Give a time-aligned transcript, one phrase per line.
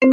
[0.00, 0.08] 嗨，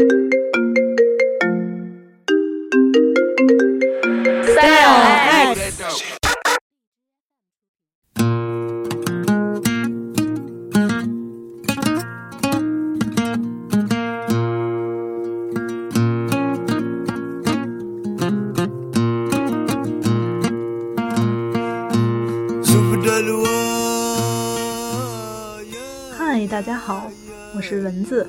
[26.47, 27.09] 大家好，
[27.55, 28.27] 我是蚊子，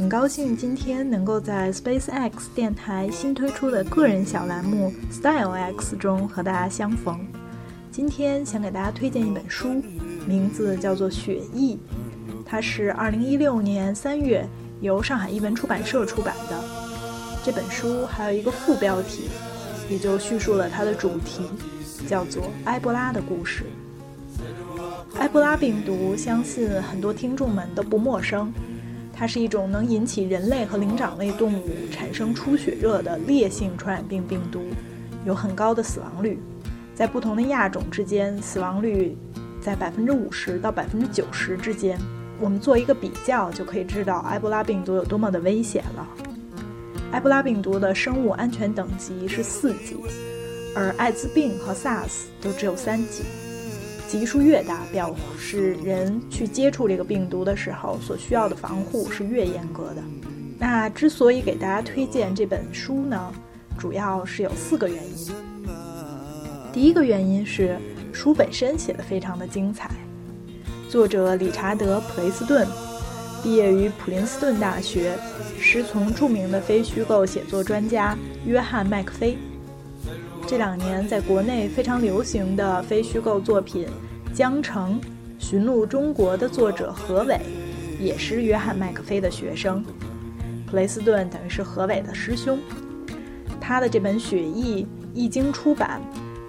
[0.00, 7.20] 很高兴今天能够在 SpaceX 电台新推出的个人小栏目 Style X 中和大家相逢。
[7.92, 9.82] 今天想给大家推荐一本书，
[10.26, 11.74] 名字叫做《雪翼》，
[12.46, 14.48] 它是2016年3月
[14.80, 16.58] 由上海译文出版社出版的。
[17.44, 19.28] 这本书还有一个副标题，
[19.90, 21.42] 也就叙述了它的主题，
[22.08, 23.64] 叫做《埃博拉的故事》。
[25.18, 28.50] 埃博拉病毒，相信很多听众们都不陌生。
[29.20, 34.62] 它是一种能引起人类和灵长类动物产生出血热的烈性传染病病毒，
[35.26, 36.40] 有很高的死亡率。
[36.94, 39.14] 在不同的亚种之间，死亡率
[39.60, 41.98] 在百分之五十到百分之九十之间。
[42.40, 46.08] 我们做一个比较，就可以知道埃博拉病毒有多么的危险了。
[47.12, 49.98] 埃博拉病毒的生物安全等级是四级，
[50.74, 53.22] 而艾滋病和 SARS 都只有三级。
[54.10, 60.02] 级数越大，表示人去接触这个病毒的时候所需要的防护是越严格的。
[60.58, 63.32] 那之所以给大家推荐这本书呢，
[63.78, 65.32] 主要是有四个原因。
[66.72, 67.78] 第一个原因是
[68.12, 69.92] 书本身写的非常的精彩，
[70.88, 72.66] 作者理查德·普雷斯顿
[73.44, 75.16] 毕业于普林斯顿大学，
[75.60, 79.38] 师从著名的非虚构写作专家约翰·麦克菲。
[80.50, 83.86] 这两年在国内非常流行的非虚构作品
[84.36, 85.00] 《江城
[85.38, 87.38] 寻路中国》的作者何伟，
[88.00, 89.80] 也是约翰麦克菲的学生。
[90.66, 92.58] 普雷斯顿等于是何伟的师兄。
[93.60, 94.82] 他的这本《雪翼》
[95.14, 96.00] 一经出版，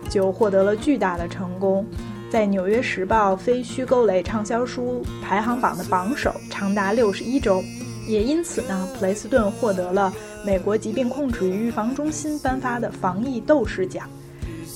[0.10, 1.86] 就获得了巨大的成功，
[2.28, 7.64] 在《纽约时报》非虚构类畅销书排行榜的榜首长达六十一周。
[8.08, 10.12] 也因此呢，普雷斯顿获得了
[10.44, 14.10] 美国疾病控制与预防中心颁发的防疫斗士奖，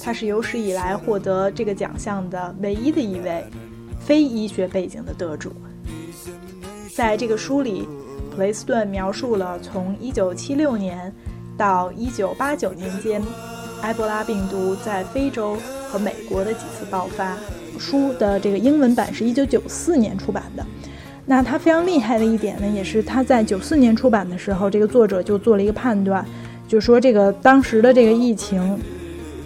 [0.04, 3.44] 他是有史以来获得这个奖项的唯一的一位
[4.00, 5.52] 非医学背景的得主。
[6.94, 7.88] 在这个书里，
[8.32, 11.14] 普雷斯顿描述了从1976年
[11.58, 13.22] 到1989年间，
[13.82, 15.58] 埃博拉病毒在非洲
[15.90, 17.36] 和美国的几次爆发。
[17.80, 20.66] 书的这个英文版是一九九四年出版的。
[21.28, 26.24] 那他非常厉害的一点呢，也是他在九四年出版的时候，这个作者就做了一个判断，
[26.68, 28.80] 就说这个当时的这个疫情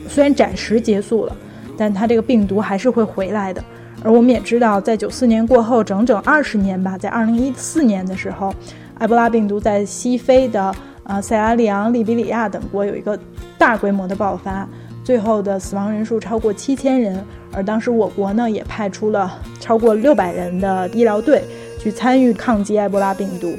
[0.07, 1.35] 虽然暂时结束了，
[1.78, 3.63] 但它这个病毒还是会回来的。
[4.03, 8.53] 而我们也知道，在九四年过后整整二十年吧，在二零一四年的时候，
[9.00, 13.17] 埃博拉病毒在西非的啊塞拉利昂、利比里亚等国有一个
[13.57, 14.67] 大规模的爆发，
[15.03, 17.23] 最后的死亡人数超过七千人。
[17.51, 21.44] 而当时我国呢，也派出了超过六百人的医疗队。
[21.79, 23.56] 去参与抗击埃博拉病毒，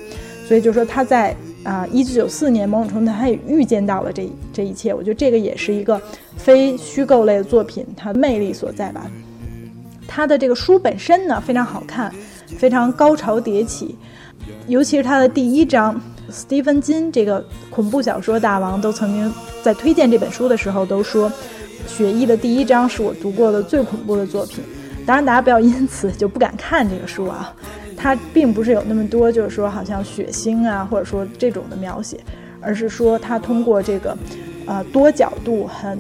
[0.47, 4.93] 所以就说他在啊一九九四年某种程度他也预见到了这这一切。
[4.93, 6.01] 我觉得这个也是一个
[6.37, 9.11] 非虚构类的作品，它的魅力所在吧。
[10.07, 12.13] 它的这个书本身呢非常好看，
[12.59, 13.97] 非常高潮迭起，
[14.67, 19.33] 尤其是它的第一章，斯蒂芬金这个恐怖小说大王都曾经
[19.63, 21.31] 在推荐这本书的时候都说，
[21.87, 24.65] 《血翼》的第一章是我读过的最恐怖的作品。
[25.07, 27.55] 当然，大家不要因此就不敢看这个书啊。
[28.03, 32.19] 它并不是有那么多，就是说好像血腥啊，或者说这种的描写，
[32.59, 34.17] 而是说它通过这个，
[34.67, 35.99] 呃，多角度、很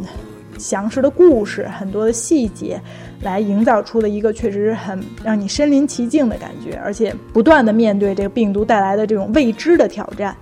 [0.58, 2.80] 详实的故事、很多的细节，
[3.20, 10.34] 来营造出了一个确实很让你身临其境的感觉，而且不断的面对这个病毒带来的这种未知的挑战，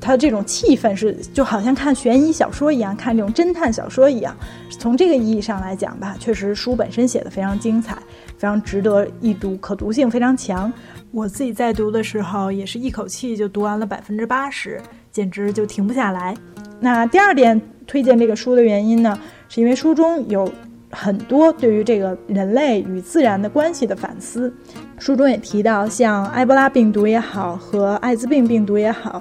[0.00, 4.36] 它这种气氛是就好像看悬疑小说一样，看这种侦探小说一样。
[4.78, 7.98] 从这个意义上来讲吧，确实书本身写的非常精彩。
[8.36, 10.72] 非常值得一读，可读性非常强。
[11.10, 16.36] 我自己在读的时候，也是一口气就读完了百分之八十，简直就停不下来。
[16.78, 19.18] 那第二点推荐这个书的原因呢，
[19.48, 20.48] 是因为书中有
[20.92, 24.54] 很多对于这个人类与自然的关系的反思。
[25.00, 29.20] 书中也提到，像埃博拉病毒也好，和艾滋病病毒也好，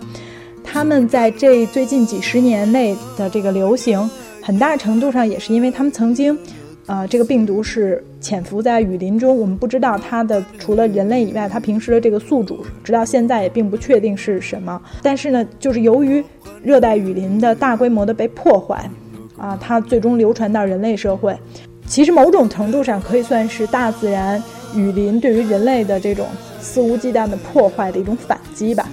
[0.69, 4.07] 他们在这最近几十年内的这个流行，
[4.41, 6.37] 很大程度上也是因为他们曾经。
[6.85, 14.81] 啊，这个病毒是潜伏在雨林中，我们不知道它的除了人类以外，它平时的这个宿主，直到现在也并不确定是什么。
[15.01, 16.23] 但是呢，就是由于
[16.63, 18.89] 热带雨林的大规模的被破坏，
[19.37, 21.37] 啊，它最终流传到人类社会，
[21.85, 24.41] 其实某种程度上可以算是大自然
[24.73, 26.25] 雨林对于人类的这种
[26.61, 28.87] 肆无忌惮的破坏的一种反击吧。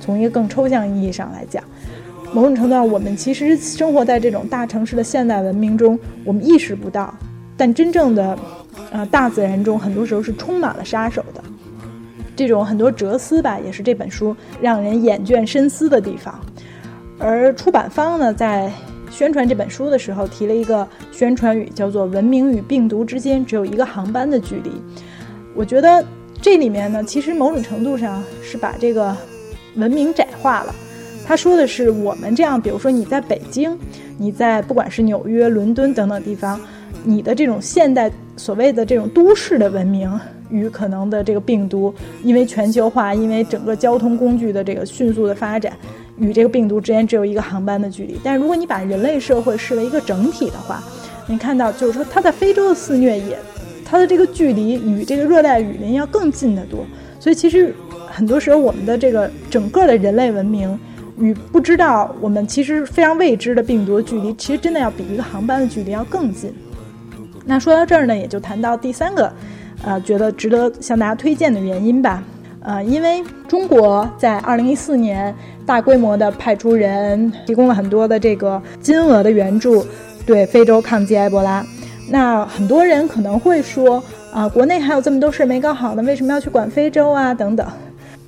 [0.00, 1.62] 从一个更抽象意义上来讲，
[2.32, 7.14] 某种程度上，我们其实生活在这种大城市的现代文明中，我们意识不到，
[7.56, 8.38] 但真正的，
[8.90, 11.42] 呃，大自然中很多时候是充满了杀手的。
[12.34, 16.40] 这种很多哲思吧，也是这本书让人眼倦深思的地方。
[17.18, 18.72] 而出版方呢，在
[19.10, 24.70] 宣传这本书的时候，提了一个宣传语，叫做“文明与病毒之间只有一个航班的距离”。
[25.54, 26.02] 我觉得
[26.40, 29.14] 这里面呢，其实某种程度上是把这个
[29.76, 30.74] 文明窄化了。
[31.26, 33.78] 他说的是我们这样，比如说你在北京，
[34.18, 36.60] 你在不管是纽约、伦敦等等地方，
[37.04, 40.10] 你的这种现代所谓的这种都市的文明。
[40.52, 41.94] 与可能的这个病毒，
[42.24, 45.72] 因为全球化，因为整个交通工具的这个迅速的发展，
[46.18, 48.18] 与这个病毒之间只有一个航班的距离。
[48.24, 50.82] 但是如果你把人类社会视为一个整体的话，
[51.28, 53.38] 你看到就是说，它在非洲的肆虐也，
[53.84, 56.84] 它的这个距离与这个热带雨林要更近得多。
[57.20, 57.72] 所以其实
[58.20, 60.78] 很多时候，我们的这个整个的人类文明
[61.18, 66.52] 与不知道我们其实非常未知的病毒的距离，其实真的要比一个航班的距离要更近。
[67.46, 69.32] 那说到这儿呢，也就谈到第三个。
[69.82, 72.22] 呃，觉得值得向大家推荐的原因吧，
[72.60, 75.34] 呃，因为中国在二零一四年
[75.64, 79.82] 大规模的派出人，提供了很多的这个金额的援助，
[80.26, 81.64] 对非洲抗击埃博拉。
[82.10, 87.32] 那很多人可能会说，啊，国内还有这么多事没搞好呢，为什么要去管非洲啊？
[87.32, 87.66] 等等。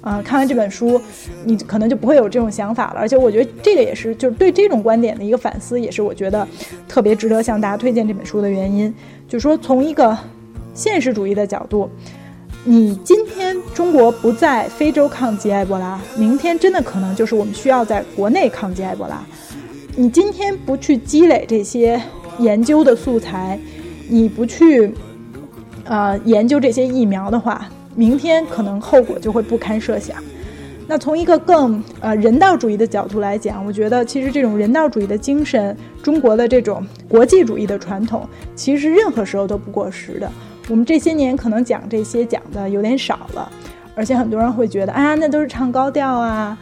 [0.02, 1.00] 啊，看完这本书，
[1.44, 3.00] 你可能就不会有这种想法了。
[3.00, 6.46] 而且我觉得这个也是，就是对这种观点的一个反思，也是我觉得
[6.88, 8.92] 特别值得向大家推荐这本书的原因。
[9.28, 10.18] 就是说，从一个
[10.74, 11.88] 现实主义的角度，
[12.64, 19.24] 你今天中国不在非洲抗击埃博拉，明天真的可能就是我们需要在国内抗击埃博拉。
[19.94, 22.00] 你今天不去积累这些
[22.38, 23.58] 研究的素材，
[24.08, 24.92] 你不去
[25.84, 30.16] 呃研究这些疫苗的话，明天可能后果就会不堪设想。
[30.88, 40.30] 那从一个更呃人道主义的角度来讲，我觉得其实这种人道主义的精神，中国的这种国际主义的传统，其实任何时候都不过时的。
[40.68, 43.50] 我们这些年可能讲这些讲的有点少了，
[43.94, 46.58] 而且很多人会觉得，啊，那都是唱高调啊，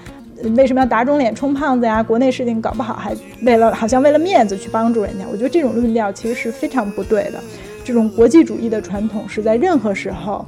[0.57, 2.03] 为什么要打肿脸充胖子呀？
[2.03, 7.41] 国内事情搞不好还为了好像为了面子去帮助人家，我觉得这种论调其实是非常不对的。
[7.85, 10.47] 这种国际主义的传统是在任何时候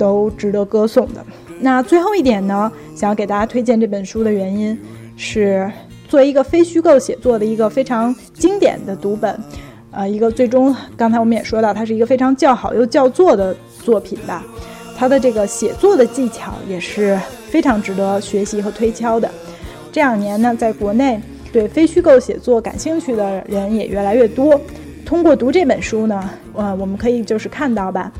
[0.00, 1.22] 都值得歌颂的。
[1.60, 4.76] 那最后一点呢，想要给大家推荐这本书的原因，
[5.14, 5.70] 是
[6.08, 9.38] 作为一个非虚构写作的一个非常经典的读本，
[9.90, 13.54] 呃，一个最终刚才我们也说到，它是一个非常较好又较座的
[13.84, 14.42] 作品吧。
[14.96, 17.18] 它的这个写作的技巧也是
[17.48, 19.30] 非常值得学习和推敲的。
[19.92, 21.20] 这两年呢，在国内
[21.52, 24.58] 对非虚构写作感兴趣的人也越来越多。
[25.04, 28.10] 通过读这本书呢，呃，我们可以就是看到吧。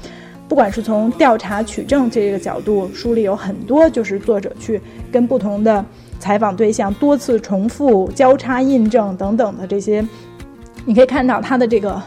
[0.50, 4.80] 不管是从调查取证这个角度，书里有很多就是作者去
[5.12, 5.82] 跟不同的
[6.18, 10.04] 采访对象多次重复、交叉印证等等的这些，
[10.84, 12.02] 你可以看到他的这个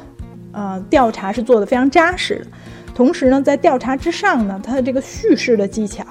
[0.51, 2.47] 呃调查是做的非常扎实的。
[2.93, 6.03] 同时呢，在调查之上呢，他的这个叙事的技巧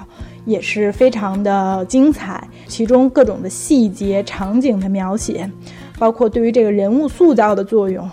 [0.43, 5.47] 也是非常的精彩，其中各种的细节、场景的描写，
[5.99, 8.09] 包括对于这个人物塑造的作用。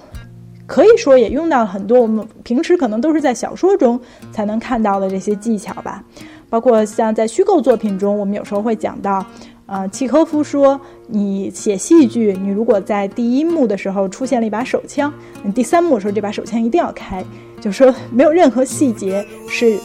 [0.71, 4.01] 可以说也用到了很多我们平时可能都是在小说中
[4.31, 6.05] 才能看到的这些技巧吧，
[6.49, 9.27] 包括像在虚构作品中，我们有时候会讲到，
[9.67, 15.13] 呃，契诃夫说，你写戏剧，你如果在第一幕的时候出现了一把手枪，
[15.43, 17.25] 你第三幕的时候这把手枪一定要开，
[17.61, 19.77] 就说没有任何细节是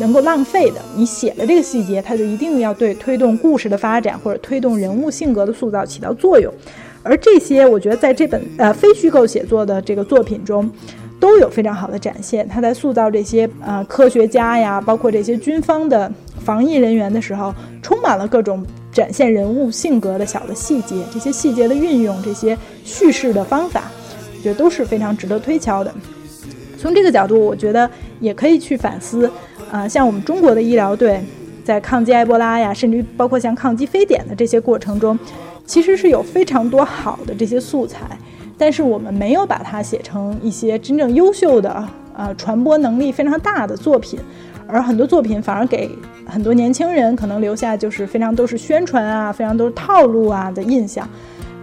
[0.00, 6.52] 能够浪费的，你写了这个细节，它就一定要对推动故事的发展或者推动人物性格的塑造起到作用。
[7.04, 10.68] 而这些，我觉得在这本呃非虚构写作的这个作品中，
[11.20, 12.48] 都有非常好的展现。
[12.48, 16.10] 他在塑造这些呃科学家呀，包括这些军方的
[16.42, 20.96] 防疫人员的时候，充满了各种展现人物性格的小的细节。
[21.12, 23.84] 这些细节的运用，这些叙事的方法，
[24.36, 25.92] 我觉得都是非常值得推敲的。
[26.78, 29.30] 从这个角度，我觉得也可以去反思，
[29.70, 31.20] 啊，像我们中国的医疗队
[31.62, 35.18] 在抗击埃博拉呀，甚至于包括像抗击非典的这些过程中。
[35.66, 38.00] 其实是有非常多好的这些素材，
[38.58, 44.20] 但是我们没有把它写成一些真正优秀的、呃传播能力非常大的作品，
[44.66, 45.90] 而很多作品反而给
[46.26, 51.08] 很多年轻人可能留下就是非常都是宣传啊、非常都是套路啊的印象。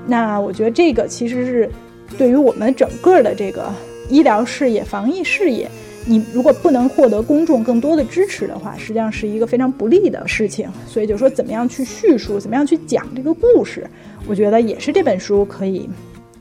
[0.08, 1.72] 那我觉得这个其实是
[2.18, 3.72] 对于我们整个的这个
[4.10, 5.70] 医疗事业、防疫事业。
[6.06, 10.70] 你如果不能获得公众更多的支持的话，实际上是一个非常不利的事情。
[10.88, 13.88] 所以就说怎么样去叙述，怎么样去讲这个故事，
[14.28, 15.90] 我觉得也是这本书可以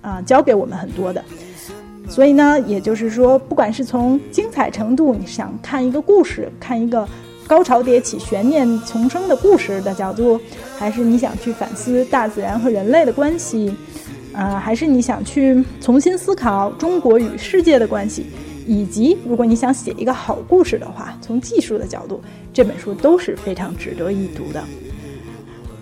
[0.01, 1.23] 啊教给我们很多的。
[2.09, 7.07] 所以呢，也就是说，不管是从精彩程度，你想看一个故事，看一个
[7.47, 10.41] 高潮迭起、悬念丛生的故事的角度，
[10.77, 13.73] 还是你想去反思大自然和人类的关系，
[14.33, 18.27] 啊，还是你想去重新思考中国与世界的关系，
[18.67, 22.21] 以及如果你想写一个好故事的话，从技术的角度，
[22.53, 24.63] 这本书都是非常值得一读的。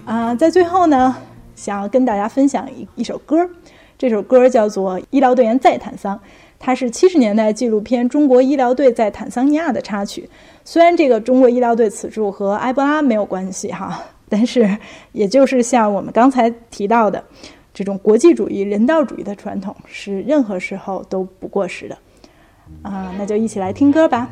[0.04, 1.16] 啊，在最后呢，
[1.54, 3.48] 想要跟大家分享一一首歌，
[3.98, 6.16] 这首歌叫做《医疗队员在坦桑》。
[6.60, 10.28] 它是七十年代纪录片《中国医疗队在坦桑尼亚》的插曲。
[10.64, 14.68] 虽然这个中国医疗队此处和埃博拉没有关系哈， 但是
[15.12, 17.22] 也就是像我们刚才提到的，
[17.72, 21.96] 这种国际主义、人道主义的传统是任何时候都不过时的。
[22.82, 24.28] 啊，那就一起来听歌吧。